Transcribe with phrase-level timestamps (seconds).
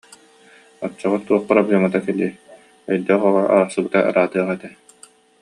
[0.85, 2.33] Оччоҕо туох проблемата кэлиэй,
[2.91, 4.69] өйдөөх оҕо арахсыбыта ыраатыах этэ